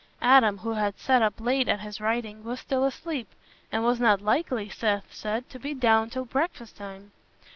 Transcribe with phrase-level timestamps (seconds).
[0.23, 3.27] Adam, who had sat up late at his writing, was still asleep,
[3.71, 7.11] and was not likely, Seth said, to be down till breakfast time.